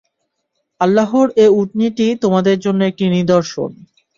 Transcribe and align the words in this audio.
আল্লাহর 0.81 1.27
এ 1.37 1.55
উটনীটি 1.59 2.07
তোমাদের 2.23 2.55
জন্যে 2.59 2.83
একটি 2.87 3.05
নিদর্শন। 3.15 3.69